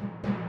[0.00, 0.39] thank you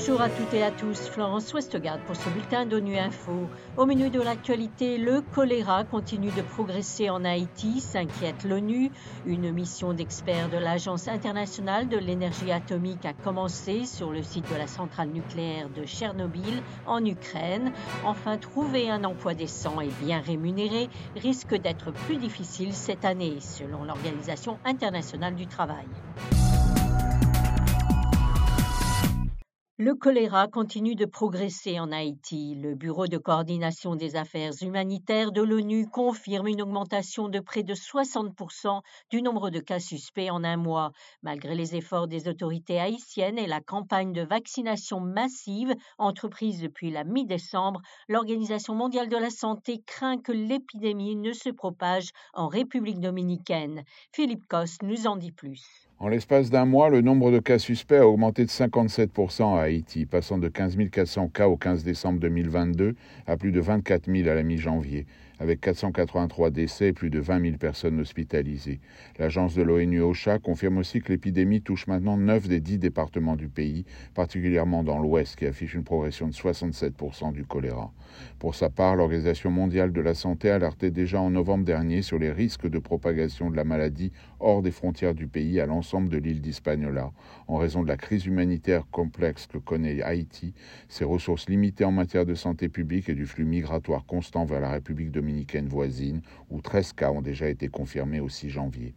[0.00, 3.50] Bonjour à toutes et à tous, Florence Westgard pour ce bulletin d'ONU Info.
[3.76, 8.90] Au menu de l'actualité, le choléra continue de progresser en Haïti, s'inquiète l'ONU.
[9.26, 14.56] Une mission d'experts de l'Agence internationale de l'énergie atomique a commencé sur le site de
[14.56, 17.70] la centrale nucléaire de Tchernobyl en Ukraine.
[18.02, 23.84] Enfin, trouver un emploi décent et bien rémunéré risque d'être plus difficile cette année, selon
[23.84, 25.84] l'Organisation internationale du travail.
[29.82, 32.54] Le choléra continue de progresser en Haïti.
[32.54, 37.72] Le Bureau de coordination des affaires humanitaires de l'ONU confirme une augmentation de près de
[37.72, 40.92] 60% du nombre de cas suspects en un mois.
[41.22, 47.04] Malgré les efforts des autorités haïtiennes et la campagne de vaccination massive entreprise depuis la
[47.04, 53.84] mi-décembre, l'Organisation mondiale de la santé craint que l'épidémie ne se propage en République dominicaine.
[54.12, 55.89] Philippe Coste nous en dit plus.
[56.02, 60.06] En l'espace d'un mois, le nombre de cas suspects a augmenté de 57% à Haïti,
[60.06, 62.94] passant de 15 400 cas au 15 décembre 2022
[63.26, 65.04] à plus de 24 000 à la mi-janvier
[65.40, 68.78] avec 483 décès et plus de 20 000 personnes hospitalisées.
[69.18, 73.48] L'agence de l'ONU OCHA confirme aussi que l'épidémie touche maintenant 9 des 10 départements du
[73.48, 77.90] pays, particulièrement dans l'Ouest, qui affiche une progression de 67% du choléra.
[78.38, 82.30] Pour sa part, l'Organisation mondiale de la santé alertait déjà en novembre dernier sur les
[82.30, 86.42] risques de propagation de la maladie hors des frontières du pays à l'ensemble de l'île
[86.42, 87.12] d'Hispaniola,
[87.48, 90.52] en raison de la crise humanitaire complexe que connaît Haïti,
[90.88, 94.70] ses ressources limitées en matière de santé publique et du flux migratoire constant vers la
[94.70, 95.29] République dominicaine
[95.68, 98.94] voisine, où 13 cas ont déjà été confirmés au 6 janvier.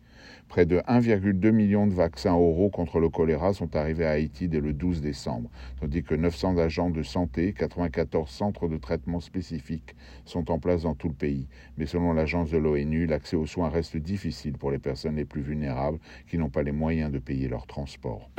[0.48, 4.60] Près de 1,2 million de vaccins oraux contre le choléra sont arrivés à Haïti dès
[4.60, 10.52] le 12 décembre, tandis que 900 agents de santé, 94 centres de traitement spécifiques sont
[10.52, 11.48] en place dans tout le pays.
[11.78, 15.42] Mais selon l'agence de l'ONU, l'accès aux soins reste difficile pour les personnes les plus
[15.42, 18.30] vulnérables qui n'ont pas les moyens de payer leur transport.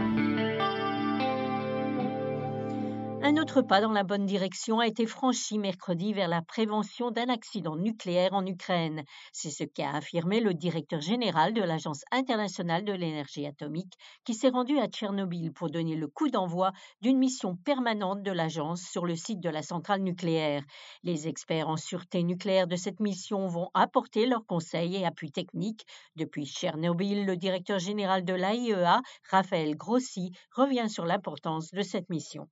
[3.27, 7.31] Un autre pas dans la bonne direction a été franchi mercredi vers la prévention d'un
[7.31, 9.03] accident nucléaire en Ukraine.
[9.33, 13.95] C'est ce qu'a affirmé le directeur général de l'Agence internationale de l'énergie atomique
[14.27, 18.83] qui s'est rendu à Tchernobyl pour donner le coup d'envoi d'une mission permanente de l'agence
[18.83, 20.63] sur le site de la centrale nucléaire.
[21.03, 25.87] Les experts en sûreté nucléaire de cette mission vont apporter leurs conseils et appuis techniques.
[26.15, 32.51] Depuis Tchernobyl, le directeur général de l'AIEA, Raphaël Grossi, revient sur l'importance de cette mission.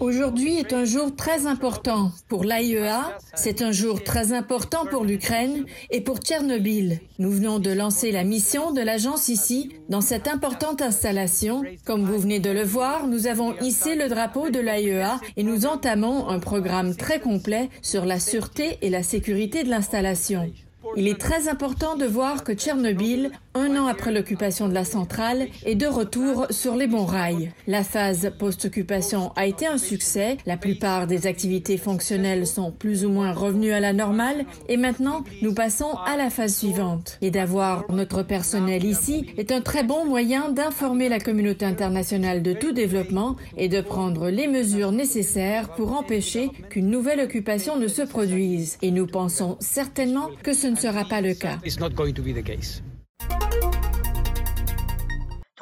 [0.00, 5.64] Aujourd'hui est un jour très important pour l'AIEA, c'est un jour très important pour l'Ukraine
[5.90, 7.00] et pour Tchernobyl.
[7.18, 11.62] Nous venons de lancer la mission de l'agence ici, dans cette importante installation.
[11.84, 15.66] Comme vous venez de le voir, nous avons hissé le drapeau de l'AIEA et nous
[15.66, 20.52] entamons un programme très complet sur la sûreté et la sécurité de l'installation.
[20.96, 25.48] Il est très important de voir que Tchernobyl, un an après l'occupation de la centrale,
[25.64, 27.52] est de retour sur les bons rails.
[27.66, 33.10] La phase post-occupation a été un succès, la plupart des activités fonctionnelles sont plus ou
[33.10, 37.18] moins revenues à la normale et maintenant nous passons à la phase suivante.
[37.20, 42.52] Et d'avoir notre personnel ici est un très bon moyen d'informer la communauté internationale de
[42.52, 48.02] tout développement et de prendre les mesures nécessaires pour empêcher qu'une nouvelle occupation ne se
[48.02, 48.78] produise.
[48.82, 51.58] Et nous pensons certainement que ce ne sera pas le cas.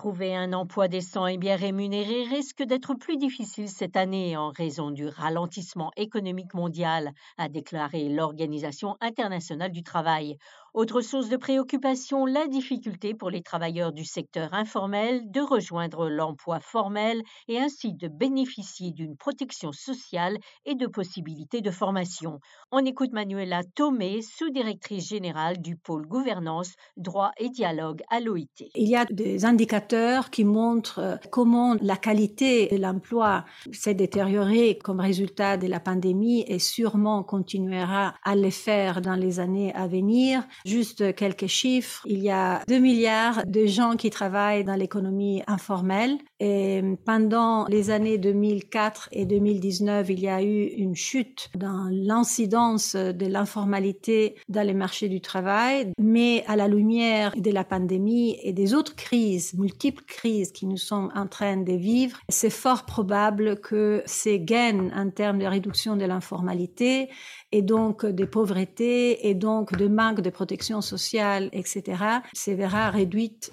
[0.00, 4.91] Trouver un emploi décent et bien rémunéré risque d'être plus difficile cette année en raison
[4.91, 10.38] du ralentissement économique mondial, a déclaré l'Organisation internationale du travail.
[10.72, 16.60] Autre source de préoccupation, la difficulté pour les travailleurs du secteur informel de rejoindre l'emploi
[16.60, 22.38] formel et ainsi de bénéficier d'une protection sociale et de possibilités de formation.
[22.70, 28.70] On écoute Manuela Tomé, sous-directrice générale du pôle gouvernance, droit et dialogue à l'OIT.
[28.76, 34.78] Il y a des indicateurs qui montrent euh, comment la qualité de l'emploi s'est détériorée
[34.84, 39.88] comme résultat de la pandémie et sûrement continuera à le faire dans les années à
[39.88, 40.44] venir.
[40.65, 42.02] Juste quelques chiffres.
[42.06, 46.19] Il y a 2 milliards de gens qui travaillent dans l'économie informelle.
[46.38, 52.96] Et pendant les années 2004 et 2019, il y a eu une chute dans l'incidence
[52.96, 55.93] de l'informalité dans les marchés du travail.
[55.99, 60.76] Mais à la lumière de la pandémie et des autres crises, multiples crises qui nous
[60.76, 65.96] sommes en train de vivre, c'est fort probable que ces gains en termes de réduction
[65.96, 67.08] de l'informalité
[67.52, 72.02] et donc des pauvretés et donc de manque de protection sociale, etc.,
[72.32, 73.52] se verra réduite.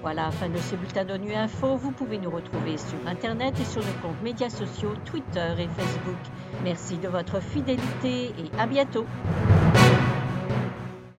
[0.00, 1.76] Voilà, fin de ce bulletin d'ONU Info.
[1.76, 6.16] Vous pouvez nous retrouver sur Internet et sur nos comptes médias sociaux, Twitter et Facebook.
[6.64, 9.04] Merci de votre fidélité et à bientôt.